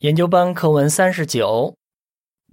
[0.00, 1.74] 研究班课文三十九，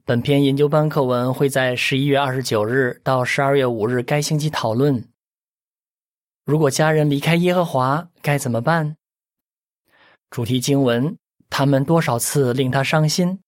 [0.05, 5.09] 本篇研究班课文会在十一月二十九日到十二月五日该星期讨论。
[6.45, 8.95] 如果家人离开耶和华，该怎么办？
[10.29, 11.18] 主题经文：
[11.50, 13.42] 他们多少次令他伤心？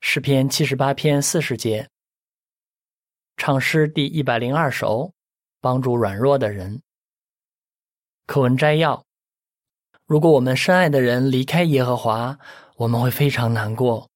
[0.00, 1.90] 诗篇七十八篇四十节。
[3.36, 5.12] 唱诗第一百零二首，
[5.60, 6.80] 帮助软弱的人。
[8.24, 9.04] 课文摘要：
[10.06, 12.38] 如果我们深爱的人离开耶和华，
[12.78, 14.08] 我们会非常难过。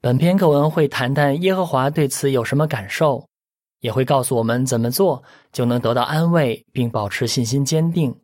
[0.00, 3.28] 本篇课文会谈谈耶和华对此有什么感受，
[3.80, 8.18] 也会告诉我们怎么做就能得到安慰，并保持信心坚定。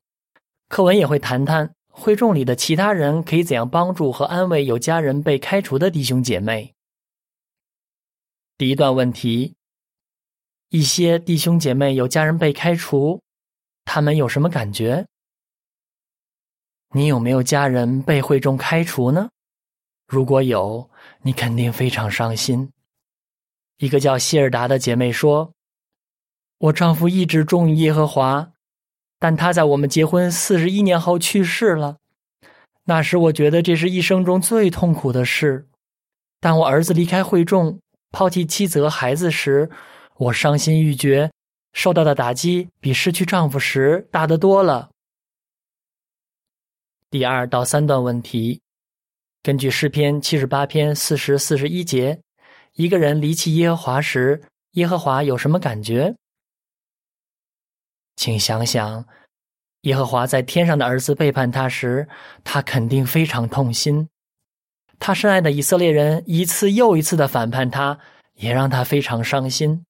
[0.68, 6.72] 课文也会谈谈会众里的其他人可以怎样帮助和安慰有家人被开除的弟兄姐妹。
[8.56, 9.56] 第一段问题：
[10.70, 13.20] 一些弟兄姐妹有家人被开除，
[13.84, 15.06] 他们有什么感觉？
[16.94, 19.28] 你有没有家人被会众开除呢？
[20.06, 20.88] 如果有，
[21.22, 22.70] 你肯定非常伤心。
[23.78, 25.52] 一个叫希尔达的姐妹说
[26.58, 28.52] ：“我丈夫一直忠于耶和华，
[29.18, 31.98] 但他在我们结婚四十一年后去世了。
[32.84, 35.68] 那时我觉得这是一生中最痛苦的事。
[36.40, 37.80] 当我儿子离开会众，
[38.12, 39.68] 抛弃妻子和孩子时，
[40.16, 41.32] 我伤心欲绝，
[41.72, 44.90] 受到的打击比失去丈夫时大得多了。”
[47.10, 48.60] 第二到三段问题。
[49.46, 52.20] 根据诗篇七十八篇四十四十一节，
[52.72, 56.16] 一个人离弃耶和华时，耶和华有什么感觉？
[58.16, 59.06] 请想想，
[59.82, 62.08] 耶和华在天上的儿子背叛他时，
[62.42, 64.08] 他肯定非常痛心。
[64.98, 68.00] 他深爱的以色列人一次又一次的反叛他，
[68.34, 69.84] 也让他非常伤心。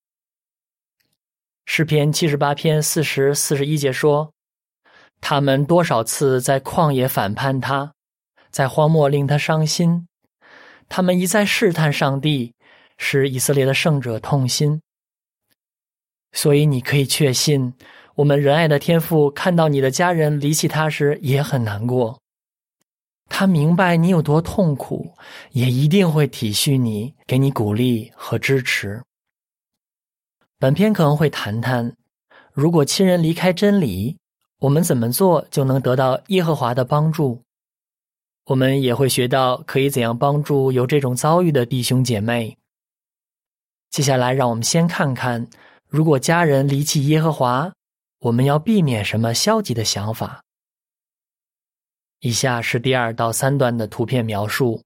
[1.64, 4.34] 诗篇七十八篇四十四十一节说
[5.22, 7.90] ：“他们多少次在旷野反叛他。”
[8.56, 10.08] 在荒漠令他伤心，
[10.88, 12.54] 他们一再试探上帝，
[12.96, 14.80] 使以色列的圣者痛心。
[16.32, 17.74] 所以你可以确信，
[18.14, 22.18] 我们仁爱的天父看到你的家人离弃他时也很难过。
[23.28, 25.12] 他明白你有多痛苦，
[25.50, 29.02] 也一定会体恤你，给你鼓励和支持。
[30.58, 31.94] 本篇可能会谈谈，
[32.54, 34.16] 如果亲人离开真理，
[34.60, 37.42] 我们怎么做就能得到耶和华的帮助。
[38.46, 42.56] 我们也会学到可以怎样帮助有这种遭遇的弟兄姐妹。
[43.90, 45.48] 接下来，让我们先看看，
[45.88, 47.72] 如果家人离弃耶和华，
[48.20, 50.44] 我们要避免什么消极的想法。
[52.20, 54.80] 以下是第二到三段的图片描述：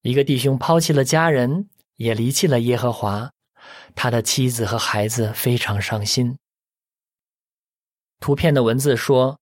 [0.00, 3.30] 一个弟兄抛弃了家人，也离弃了耶和华，
[3.94, 6.38] 他的妻子和孩子非常伤心。
[8.18, 9.38] 图片的文字说：“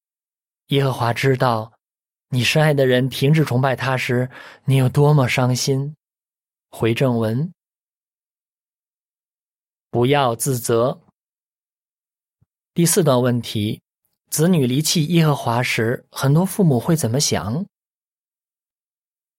[0.69, 1.73] 耶和华知道。”
[2.33, 4.31] 你深爱的人停止崇拜他时，
[4.65, 5.97] 你有多么伤心？
[6.71, 7.53] 回正文，
[9.91, 11.01] 不要自责。
[12.73, 13.83] 第四段问题：
[14.31, 17.67] 子女离弃耶和华时，很多父母会怎么想？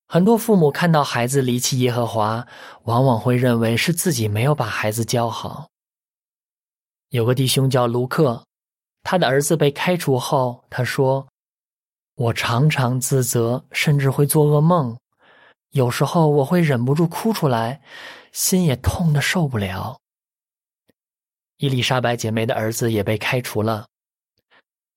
[0.09, 2.46] 很多父母看到孩子离弃耶和华，
[2.84, 5.69] 往往会认为是自己没有把孩子教好。
[7.12, 8.46] 有个弟兄叫卢克，
[9.03, 11.31] 他的儿子被开除后，他说。
[12.16, 14.98] 我常常自责，甚至会做噩梦。
[15.70, 17.82] 有时候我会忍不住哭出来，
[18.32, 20.00] 心也痛的受不了。
[21.58, 23.88] 伊丽莎白姐妹的儿子也被开除了，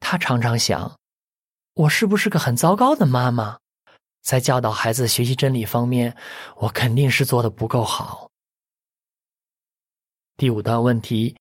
[0.00, 0.98] 她常常想：
[1.74, 3.58] 我是不是个很糟糕的妈妈？
[4.22, 6.16] 在教导孩子学习真理方面，
[6.56, 8.30] 我肯定是做的不够好。
[10.36, 11.36] 第五段问题：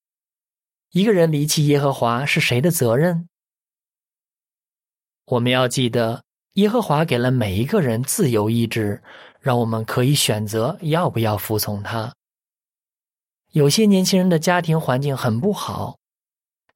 [0.92, 3.28] 一个人离弃耶和华是谁的责任？
[5.34, 6.24] 我们要记得，
[6.54, 9.02] 耶和华给了每一个人自由意志，
[9.40, 12.14] 让我们可以选择要不要服从他。
[13.52, 15.98] 有些年轻人的家庭环境很不好，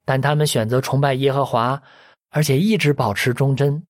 [0.05, 1.81] 但他们选择崇拜耶和华，
[2.29, 3.83] 而且一直保持忠贞。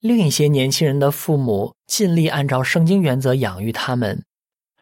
[0.00, 4.24] 另一些年轻人的父母尽力按照圣经原则养育他们，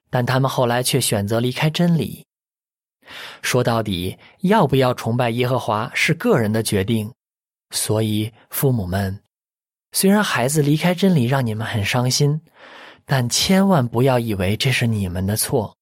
[0.09, 2.25] 但他们后来却选择离开真理。
[3.43, 7.13] 说到底，要不要崇拜耶和华是个人的决定。
[7.71, 9.23] 所以，父母们，
[9.93, 12.41] 虽然孩子离开真理让你们很伤心，
[13.05, 15.77] 但千万不要以为这是你们的错。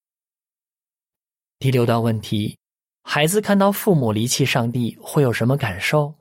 [1.60, 2.58] 第六段问题：
[3.04, 6.12] 孩子看到父母离弃上帝会有什么感受？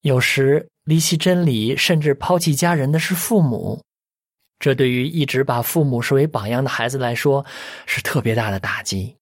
[0.00, 3.80] 有时离弃真理，甚至抛弃家人的是父母，
[4.58, 7.46] 这对于一直把父母视为榜样的孩子来说
[7.86, 9.16] 是特别大的打击。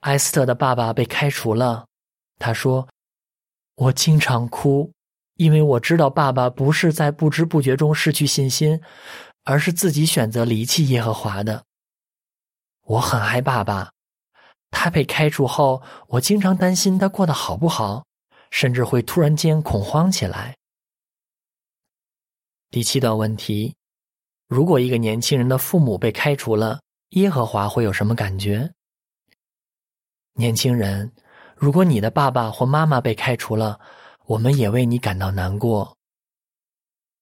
[0.00, 1.86] 埃斯特的爸爸被开除了，
[2.38, 2.88] 他说。
[3.76, 4.92] 我经常哭，
[5.34, 8.80] 因为我知道爸爸不是在不知不觉中失去信心，
[9.44, 11.64] 而是自己选择离弃耶和华的。
[12.82, 13.92] 我很爱爸爸，
[14.70, 18.06] 他被开除后，我经常担心他过得好不好，
[18.50, 20.56] 甚至会突然间恐慌起来。
[22.70, 23.74] 第七道问题：
[24.48, 26.80] 如果一个年轻人的父母被开除了，
[27.10, 28.72] 耶和华会有什么感觉？
[30.34, 31.12] 年轻人，
[31.56, 33.80] 如果你的爸爸或妈妈被开除了，
[34.26, 35.96] 我们也为你感到难过。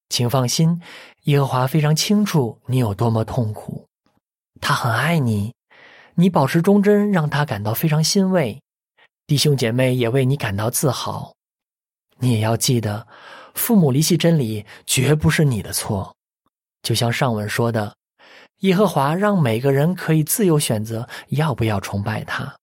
[0.09, 0.83] 请放心，
[1.23, 3.87] 耶和华非常清楚你有多么痛苦，
[4.61, 5.55] 他很爱你，
[6.15, 8.61] 你保持忠贞让他感到非常欣慰，
[9.27, 11.33] 弟兄姐妹也为你感到自豪。
[12.19, 13.07] 你也要记得，
[13.55, 16.15] 父母离弃真理绝不是你的错，
[16.83, 17.95] 就像上文说的，
[18.61, 22.57] 耶和华让每个人可以自由选择要不要崇拜他。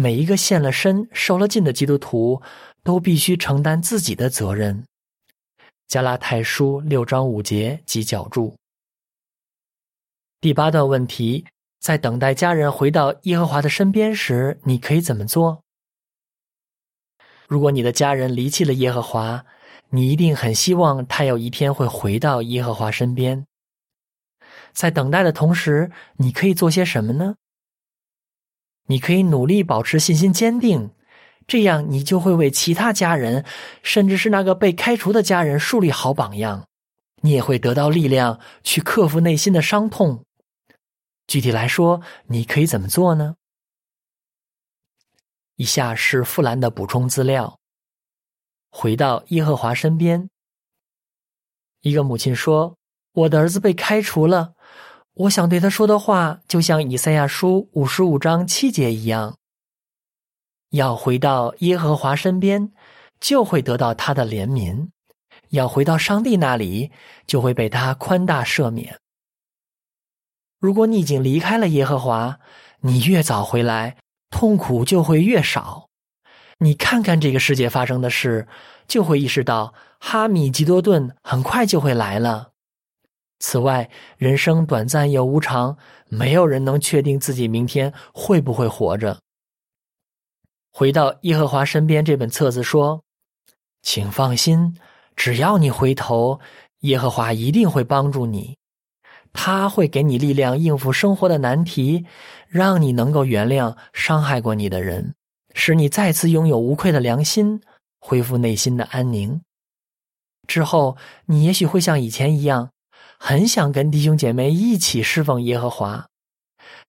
[0.00, 2.40] 每一个献了身、受了尽的基督徒。
[2.82, 4.84] 都必须承担自己的责任。
[5.86, 8.56] 加拉太书六章五节及脚注。
[10.40, 11.44] 第八段问题：
[11.78, 15.62] 在等待家人回到耶和华的身边时，你可以怎么做？
[17.46, 19.44] 如果你的家人离弃了耶和华，
[19.90, 23.46] 你一定很希望他有一天会回到耶和华身边。
[24.72, 27.34] 在等待的同时，你可以做些什么呢？
[28.90, 30.90] 你可以努力保持信心坚定。
[31.46, 33.44] 这样，你就会为其他家人，
[33.82, 36.66] 甚至是那个被开除的家人树立好榜样。
[37.22, 40.24] 你也会得到力量去克服内心的伤痛。
[41.26, 43.36] 具体来说，你可以怎么做呢？
[45.54, 47.58] 以下是富兰的补充资料：
[48.70, 50.28] 回到耶和华身边。
[51.82, 52.76] 一个母亲说
[53.12, 54.54] ：“我的儿子被开除了，
[55.20, 59.36] 我想对他说的话，就像以赛亚书五十五章七节一样。”
[60.70, 62.72] 要回到耶和华身边，
[63.18, 64.88] 就会得到他的怜悯；
[65.50, 66.90] 要回到上帝那里，
[67.26, 68.98] 就会被他宽大赦免。
[70.58, 72.38] 如果你已经离开了耶和华，
[72.80, 73.96] 你越早回来，
[74.30, 75.88] 痛苦就会越少。
[76.60, 78.48] 你看看这个世界发生的事，
[78.86, 82.49] 就会意识到哈米吉多顿很快就会来了。
[83.40, 85.76] 此外，人生短暂又无常，
[86.08, 89.18] 没有人能确定自己明天会不会活着。
[90.70, 93.02] 回到耶和华身边，这本册子说
[93.82, 94.76] ：“请放心，
[95.16, 96.38] 只要你回头，
[96.80, 98.56] 耶和华一定会帮助你。
[99.32, 102.04] 他会给你力量应付生活的难题，
[102.48, 105.14] 让你能够原谅伤害过你的人，
[105.54, 107.60] 使你再次拥有无愧的良心，
[108.00, 109.40] 恢复内心的安宁。
[110.46, 110.96] 之后，
[111.26, 112.70] 你也许会像以前一样，
[113.20, 116.08] 很想跟弟兄姐妹一起侍奉耶和华。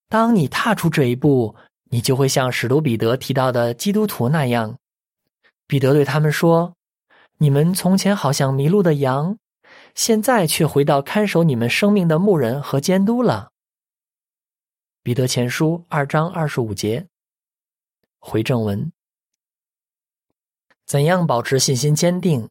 [0.09, 1.55] 当你踏出这一步。”
[1.93, 4.77] 你就会像使徒彼得提到的基督徒那样，
[5.67, 6.73] 彼得对他们说
[7.39, 9.37] ：“你们从前好像迷路的羊，
[9.93, 13.51] 现在却回到看守你们生命的牧人和监督了。”
[15.03, 17.07] 彼得前书二章二十五节。
[18.19, 18.93] 回正文：
[20.85, 22.47] 怎样保持信心坚定？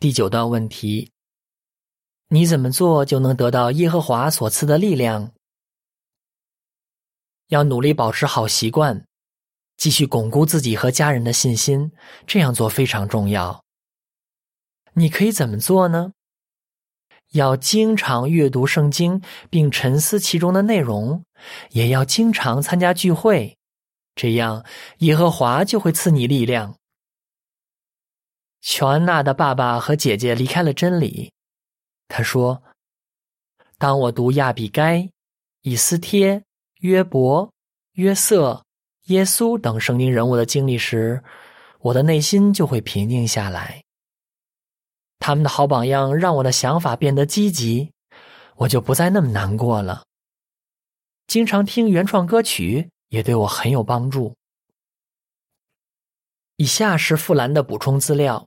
[0.00, 1.12] 第九段问题：
[2.34, 5.30] 你怎么做就能得到耶和华所赐的力量？
[7.46, 9.06] 要努力保持好习惯，
[9.76, 11.92] 继续巩固自己和家人的信心。
[12.26, 13.62] 这样做非常重要。
[14.94, 16.10] 你可以怎么做呢？
[17.34, 21.22] 要经常阅读圣经，并沉思其中的内容；
[21.70, 23.56] 也要经常参加聚会，
[24.16, 24.66] 这样
[24.98, 26.76] 耶和华就会赐你力量。
[28.60, 31.30] 乔安娜的爸爸和姐姐离开了真理。
[32.08, 32.62] 他说
[33.78, 35.10] ：“当我读亚比该、
[35.62, 36.42] 以斯帖。”
[36.80, 37.50] 约伯、
[37.92, 38.62] 约瑟、
[39.04, 41.24] 耶稣等圣经人物的经历时，
[41.78, 43.82] 我的内心就会平静下来。
[45.18, 47.90] 他们的好榜样让我的想法变得积极，
[48.56, 50.04] 我就不再那么难过了。
[51.26, 54.34] 经常听原创歌曲也对我很有帮助。
[56.56, 58.46] 以下是富兰的补充资料：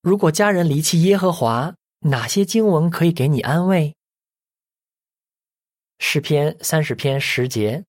[0.00, 3.94] 如果家人离弃耶和华，哪些经文可以给你安慰？
[5.98, 7.84] 诗篇三十篇十节，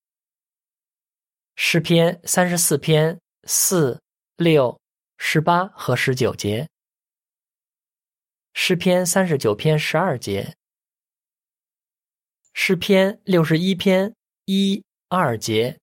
[1.56, 4.02] 诗篇三十四篇四
[4.36, 4.78] 六
[5.18, 6.68] 十八和十九节，
[8.54, 10.58] 诗篇三十九篇十二节，
[12.54, 14.14] 诗篇六十一篇
[14.44, 15.80] 一二节，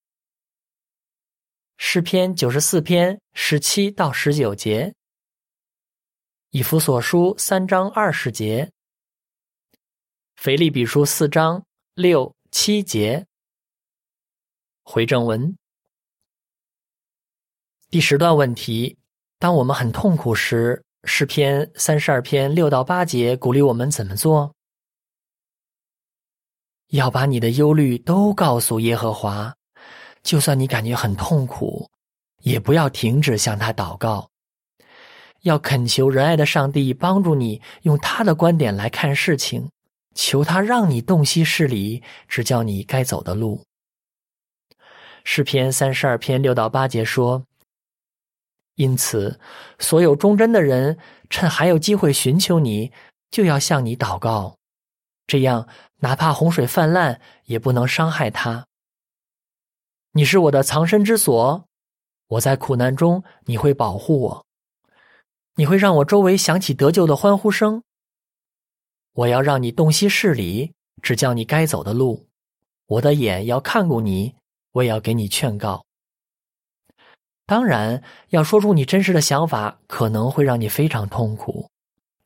[1.79, 4.95] 诗篇九十四篇十七到十九节，
[6.51, 8.73] 以弗所书三章二十节，
[10.37, 11.63] 腓利比书四章。
[11.93, 13.27] 六七节，
[14.83, 15.55] 回正文。
[17.91, 18.97] 第十段问题：
[19.39, 24.55] 当我们很痛苦时，诗篇三十二篇六到八节鼓励我们怎么做？
[26.87, 29.55] 要把你的忧虑都告诉耶和华，
[30.23, 31.91] 就算你感觉很痛苦，
[32.39, 34.31] 也不要停止向他祷告。
[35.43, 39.71] 要恳求仁爱的上帝帮助你，用他的观点来看事情，
[40.15, 43.63] 求他让你洞悉事理，指教你该走的路。
[45.25, 47.45] 诗篇三十二篇六到八节说。
[48.77, 49.41] 因此，
[49.81, 52.93] 所有忠贞的人趁还有机会寻求你，
[53.29, 54.57] 就要向你祷告，
[55.27, 55.67] 这样
[55.97, 58.67] 哪怕洪水泛滥，也不能伤害他。
[60.13, 61.67] 你是我的藏身之所，
[62.29, 64.47] 我在苦难中你会保护我，
[65.59, 67.83] 你会让我周围响起得救的欢呼声。
[69.13, 70.73] 我要让你洞悉事理，
[71.03, 72.29] 指教你该走的路。
[72.87, 74.37] 我的眼要看顾你，
[74.71, 75.85] 我也要给你劝告。
[77.45, 81.69] 当然，要说出你真实的想法，可能会让你非常痛苦。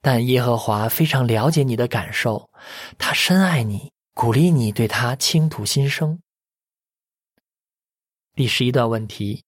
[0.02, 2.50] 但耶和华非常了解你的感受，
[2.98, 6.20] 他深爱你，鼓励你对他倾吐心声。
[8.34, 9.42] 第十一段问题：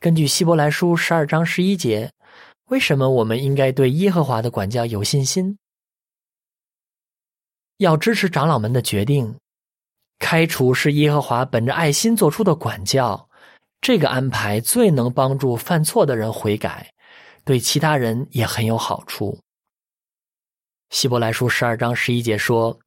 [0.00, 2.10] 根据希伯来书十二章十一节，
[2.72, 5.58] 为什么我们应该对耶和华的管教有信心？
[7.76, 9.36] 要支持长老们的决定。
[10.18, 13.28] 开除是耶和华本着爱心做出的管教。
[13.82, 16.90] 这个安排最能帮助犯错的人悔改，
[17.44, 19.38] 对其他人也很有好处。
[20.88, 22.78] 希伯来书十二章十一节说：“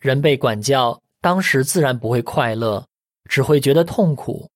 [0.00, 2.86] 人被管教，当时自然不会快乐，
[3.24, 4.46] 只会觉得痛苦；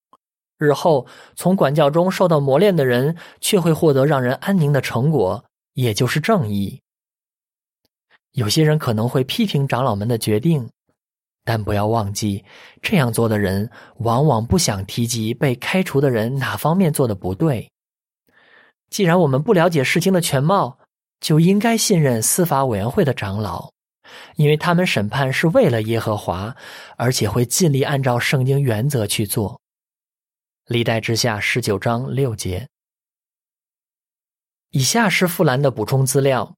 [0.58, 1.06] 日后
[1.36, 5.44] 从管教中受到磨练的人，却会获得让人安宁的成果，
[5.74, 6.80] 也就是正义。”
[8.32, 10.68] 有些人可能会批评长老们的决定。
[11.46, 12.42] 但不要忘记，
[12.80, 17.70] 这样做的人往往不想提及被开除的人哪方面做的不对。
[18.88, 20.78] 既然我们不了解事情的全貌，
[21.20, 23.70] 就应该信任司法委员会的长老，
[24.36, 26.56] 因为他们审判是为了耶和华，
[26.96, 29.60] 而且会尽力按照圣经原则去做。
[30.66, 32.68] 历代之下十九章六节。
[34.70, 36.56] 以下是富兰的补充资料：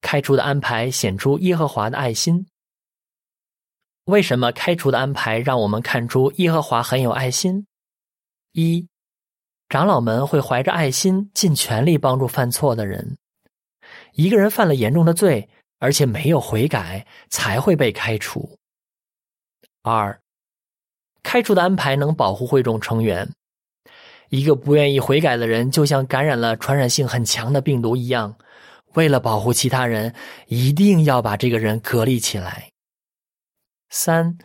[0.00, 2.48] 开除的安排显出耶和华的爱心。
[4.06, 7.66] 为什么开除的安排让我们看出耶和华很有爱心？
[8.52, 8.88] 一，
[9.68, 13.16] 长老们会怀着爱心，尽全力帮助犯错的人。
[14.14, 18.58] 一个人犯了严重的罪，而且没有悔改，才会被开除。
[19.82, 20.20] 二，
[21.22, 23.28] 开除的安排能保护会众成员。
[24.28, 28.36] 一个不愿意悔改的人，就像感染了传染性很强的病毒一样。
[28.94, 30.14] 为了保护其他人，
[30.46, 32.70] 一定要把这个人隔离起来。
[33.88, 34.38] 三，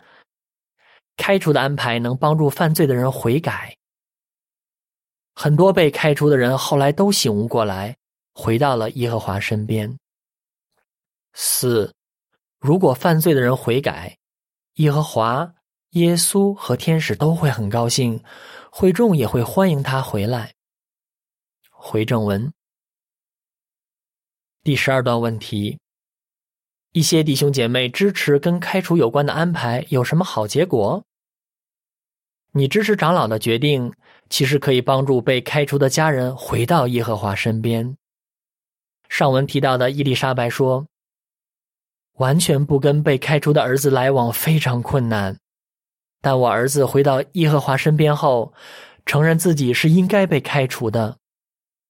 [1.16, 3.76] 开除的安排能帮助犯罪的人悔改。
[5.34, 7.96] 很多被开除的人后来都醒悟过来，
[8.34, 9.98] 回到了耶和华身边。
[11.34, 11.92] 四，
[12.58, 14.16] 如果犯罪的人悔改，
[14.76, 15.54] 耶和华、
[15.96, 18.22] 耶稣和天使都会很高兴，
[18.70, 20.52] 会众也会欢迎他回来。
[21.70, 22.52] 回正文，
[24.62, 25.78] 第十二段问题。
[26.92, 31.02] 一些弟兄姐妹支持跟开除有关的安排，有什么好结果？
[32.52, 33.90] 你支持长老的决定，
[34.28, 37.96] 其实可以帮助被开除的家人回到耶和华身边。
[39.08, 40.86] 上文提到的伊丽莎白说
[42.18, 45.38] ：“完全不跟被开除的儿子来往非常困难，
[46.26, 48.52] 但我儿子回到耶和华身边后，
[49.04, 51.16] 承认自己是应该被开除的。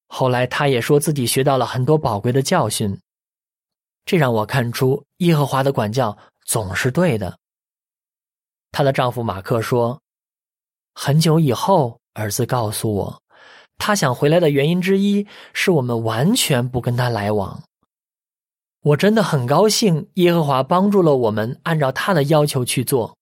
[0.08, 3.00] 后来他也说自己学到了很多宝贵的教训。”
[4.04, 6.14] 这让我看出耶和华的管教
[6.44, 7.38] 总是对的。
[8.72, 10.02] 她的丈夫马克说
[10.92, 13.22] ：“很久以后，儿子告诉我，
[13.78, 17.62] 他想回来的原因之一是我们完全不跟他来往。
[18.82, 23.15] 我真的很高兴，耶和华帮助了我们，按照他的要求去做。”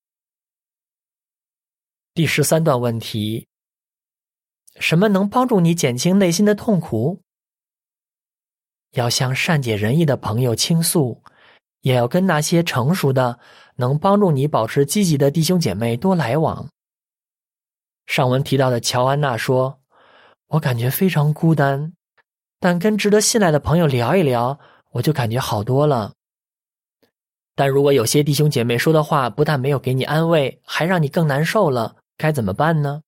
[2.15, 3.49] 第十三段问题：
[4.77, 7.21] 什么能帮助你减轻内心的痛苦？
[8.93, 11.21] 要向善解人意的朋友倾诉，
[11.81, 13.41] 也要跟那些成熟的、
[13.75, 16.69] 能帮助你保持积极的弟兄姐妹多来往。
[18.07, 19.81] 上文提到的乔安娜说
[20.47, 21.95] ：“我感觉非常孤单，
[22.61, 24.61] 但跟值得信赖的朋友聊一聊，
[24.93, 26.13] 我就感觉好多了。”
[27.57, 33.03] 但如果有些弟兄姐妹说的话不但没有给你安慰，还让你更难受了，该怎么办呢？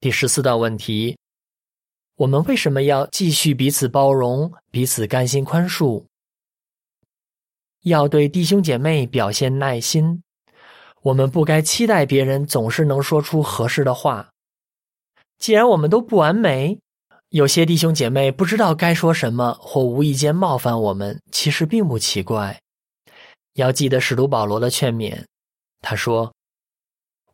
[0.00, 1.18] 第十四道问题。
[2.16, 6.04] 我们为什么要继续彼此包容、彼此甘心宽恕？
[7.82, 10.22] 要对弟兄姐妹表现耐心。
[11.02, 14.30] 我们不该期待别人总是能说出合适的话。
[15.38, 16.78] 既然我们都不完美，
[17.30, 22.60] 有些弟兄姐妹不知道该说什么，或无意间冒犯我们，其实并不奇怪。
[23.54, 25.24] 要记得使徒保罗的劝勉，
[25.80, 26.33] 他说：“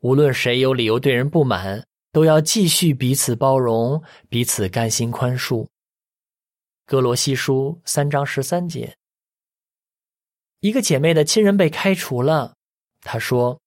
[0.00, 5.66] 无论谁有理由对人不满，都要继续彼此包容，彼此甘心宽恕。”
[6.86, 8.96] 哥罗西书三章十三节。
[10.60, 12.54] 一个姐妹的亲人被开除了，
[13.00, 13.60] 她说：“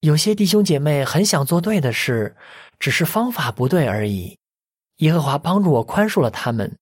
[0.00, 2.36] 有些弟兄姐妹很想做对的事，
[2.78, 4.36] 只是方法不对而已。
[4.96, 6.76] 耶和华帮助我宽恕了他们。”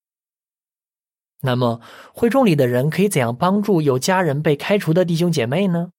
[1.42, 1.80] 那么，
[2.14, 5.90] 会众里的人可以怎样帮助有家人被开除的弟兄姐妹呢？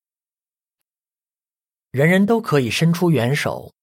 [1.97, 3.73] 人人都可以伸出援手。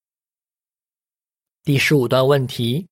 [1.65, 2.87] 第十五段问题。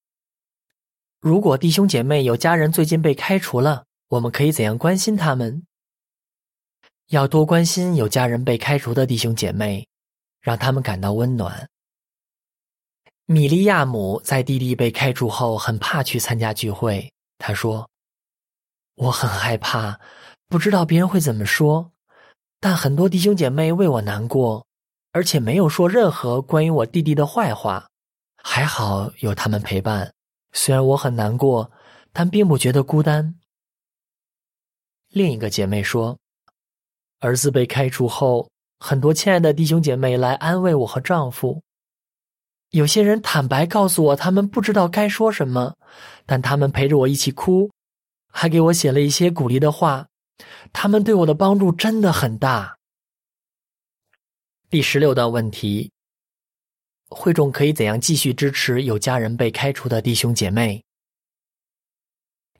[1.22, 5.66] 如果弟兄姐妹有家人最近被开除了，我们可以怎样关心他们？
[7.08, 9.88] 要多关心有家人被开除的弟兄姐妹，
[10.42, 11.70] 让他们感到温暖。
[13.26, 17.90] 米利亚姆在弟弟被开除后很怕去参加聚会，他说
[18.96, 20.02] ：“我很害怕，
[20.50, 21.94] 不知道别人会怎么说。
[22.60, 24.68] 但很多弟兄姐妹为我难过，
[25.14, 27.88] 而且没有说任何关于我弟弟的坏话。
[28.36, 30.14] 还好有他们陪伴。”
[30.52, 31.72] 虽然我很难过，
[32.12, 33.36] 但并不觉得孤单。
[35.10, 36.20] 另一个姐妹说
[37.22, 41.64] ：“儿子被开除后，很多亲爱的弟兄姐妹来安慰我和丈夫。
[42.70, 45.76] 有些人坦白告诉我，他们不知道该说什么，
[46.26, 47.72] 但他们陪着我一起哭，
[48.30, 50.08] 还给我写了一些鼓励的话。
[50.72, 52.78] 他们对我的帮助真的很大。”
[54.74, 55.92] 第十六道问题。
[57.08, 60.82] 会众可以怎样继续支持有家人被开除的弟兄姐妹？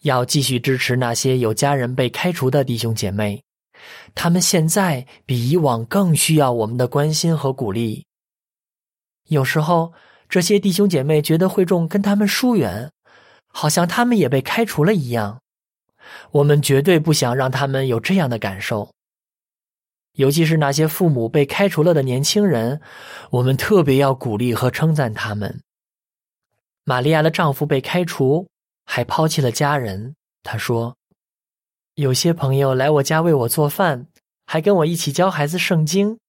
[0.02, 3.44] 要继续支持那些有家人被开除的弟兄姐妹，
[4.14, 8.06] 他们现在比以往更需要我们的关心和鼓励。
[9.30, 9.92] 有时候，
[10.30, 12.92] 这些弟兄姐妹觉得会众跟他们疏远，
[13.48, 15.42] 好像他们也被开除了一样。
[16.30, 18.94] 我们绝对不想让他们有这样的感受。
[20.14, 22.80] 尤其是那些父母被开除了的年轻人，
[23.32, 25.62] 我们特别要鼓励和称赞他们。
[26.84, 28.48] 玛利亚的丈夫被开除，
[28.86, 30.16] 还抛弃了家人。
[30.44, 30.96] 她说
[31.96, 34.08] ：“有些朋友来我家为我做饭，
[34.46, 36.20] 还跟我一起教孩子圣经。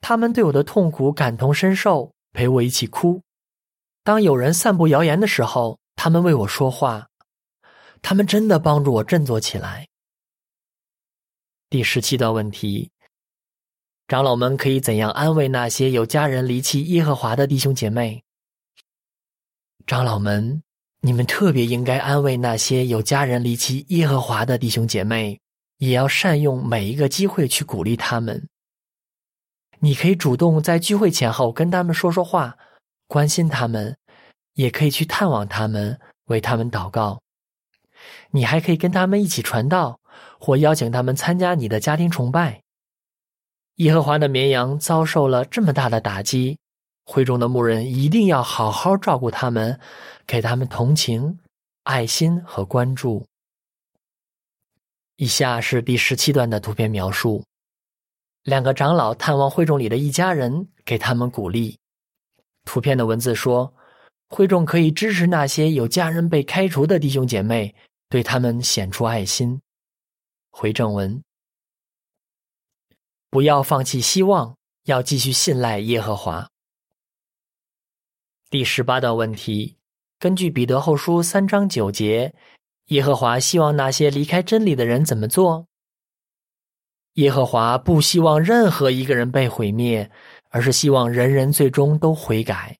[0.00, 3.20] 他们对我的痛苦感同身受，陪我一起哭。
[4.04, 7.08] 当有人散布谣言的时候，他们为我说话。
[8.00, 9.88] 他们真的帮助我振作起来。”
[11.68, 12.90] 第十七道问题。
[14.08, 18.24] 长老们可以怎样安慰那些有家人离弃耶和华的弟兄姐妹？
[19.86, 20.62] 长老们，
[21.02, 25.38] 你们特别应该安慰那些有家人离弃耶和华的弟兄姐妹，
[25.76, 28.48] 也要善用每一个机会去鼓励他们。
[29.80, 32.56] 你可以主动在聚会前后跟他们说说话，
[33.08, 33.92] 关心他们；
[34.54, 37.20] 也可以去探望他们，为他们祷告。
[38.30, 40.00] 你还可以跟他们一起传道，
[40.40, 42.62] 或邀请他们参加你的家庭崇拜。
[43.78, 46.58] 耶和华的绵羊遭受了这么大的打击，
[47.04, 49.78] 会中的牧人一定要好好照顾他们，
[50.26, 51.38] 给他们同情、
[51.84, 53.24] 爱心和关注。
[55.14, 57.44] 以下是第十七段的图片描述：
[58.42, 61.78] 两个长老探望会众里的一家人，给他们鼓励。
[62.64, 63.72] 图片的文字说，
[64.28, 67.72] 会众可以支持那些有家人被开除的弟兄姐妹，
[68.08, 69.60] 对他们显出爱心。
[70.50, 71.22] 回正文。
[73.30, 76.48] 不要放弃希望，要继续信赖耶和华。
[78.48, 79.76] 第十八道问题：
[80.18, 82.34] 根据彼得后书三章九节，
[82.86, 85.66] 耶和华希望那些离开真理的人怎么做？
[87.14, 90.10] 耶和华不希望任何一个人被毁灭，
[90.48, 92.78] 而是希望人人最终都悔改。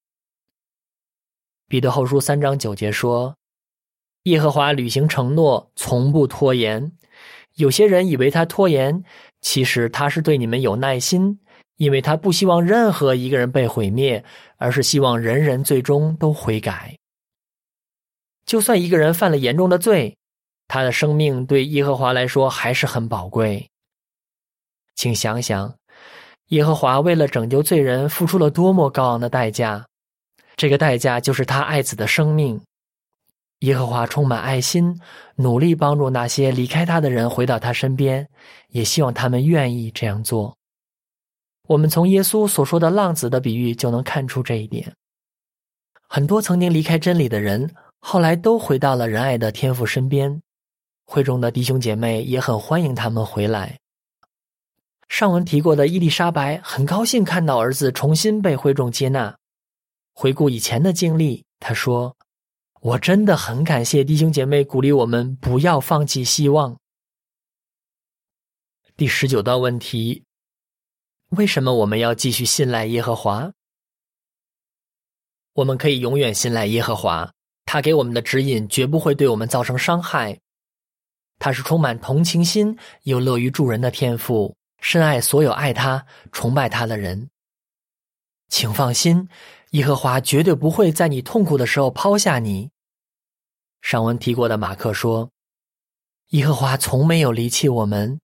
[1.67, 3.35] 彼得后书三章九节说
[4.23, 6.91] ：“耶和华履行承诺，从不拖延。”
[7.55, 9.03] 有些人以为他拖延。
[9.41, 11.39] 其实他是对你们有耐心，
[11.77, 14.23] 因为他不希望任何一个人被毁灭，
[14.57, 16.97] 而是希望人人最终都悔改。
[18.45, 20.17] 就算一个人犯了严重的罪，
[20.67, 23.69] 他的生命对耶和华来说还是很宝贵。
[24.95, 25.75] 请想想，
[26.47, 29.87] 耶和华为了拯救罪人付出了多么高昂的代价，
[30.57, 32.59] 这个代价就是他爱子的生命。
[33.59, 34.99] 耶和华充满爱心，
[35.35, 38.27] 努力帮助那些离开他的人回到他身边，
[38.69, 40.55] 也希望他们愿意这样做。
[41.67, 44.93] 我们从耶稣所说的浪子的比喻就能看出这一点。
[46.07, 47.69] 很多曾经离开真理的人，
[47.99, 50.41] 后来都回到了仁爱的天父身边。
[51.05, 53.77] 会中的弟兄姐妹也很欢迎他们回来。
[55.09, 59.35] 上文提过的伊丽莎白很高兴看到儿子重新被会众接纳。
[60.13, 61.43] 回顾以前的经历。
[61.59, 62.15] 他说
[62.81, 66.77] ：“我真的很感谢弟兄姐妹鼓励我们不要放弃希望。”
[68.95, 70.23] 第十九道问题：
[71.29, 73.51] 为什么我们要继续信赖耶和华？
[75.53, 77.33] 我们可以永远信赖耶和华，
[77.65, 80.39] 他给我们的指引绝不会对我们造成伤害。
[81.37, 87.29] 他是充满同情心又乐于助人的天赋，深爱所有爱他、崇拜他的人。
[88.49, 89.29] 请放心，
[89.71, 92.71] 耶和华绝对不会在你痛苦的时候抛下你。
[93.81, 95.29] 上文提过的马克说
[96.31, 98.19] ：“耶和华从没有离弃我们，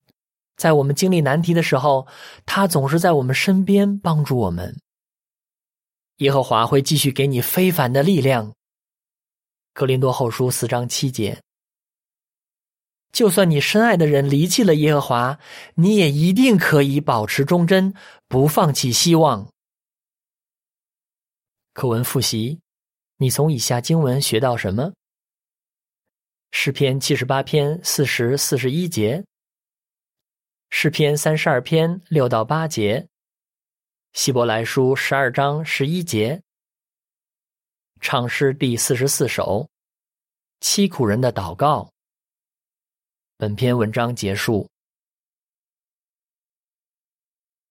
[0.58, 2.08] 在我们经历难题的时候，
[2.46, 4.76] 他总是在我们身边帮助我们。
[6.18, 8.54] 耶和华会继续给你非凡的力量。”
[9.74, 11.42] 格林多后书四章七节。
[13.12, 15.40] 就算你深爱的人离弃了耶和华，
[15.76, 17.94] 你也一定可以保持忠贞，
[18.28, 19.48] 不放弃希望。
[21.76, 22.62] 课文复习，
[23.18, 24.94] 你从以下经文学到什么？
[26.52, 29.26] 诗篇七十八篇四十四十一节，
[30.70, 33.10] 诗篇三十二篇六到八节，
[34.14, 36.42] 希伯来书十二章十一节，
[38.00, 39.70] 唱诗第四十四首，
[40.62, 41.92] 凄苦人的祷告。
[43.36, 44.66] 本篇文章结束。